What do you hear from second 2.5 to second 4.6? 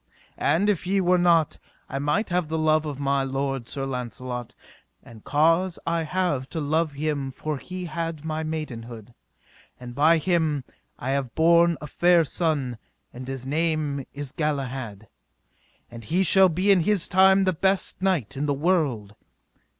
love of my lord Sir Launcelot;